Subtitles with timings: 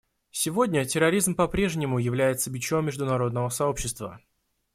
[0.31, 4.19] Сегодня терроризм попрежнему является бичом международного сообщества.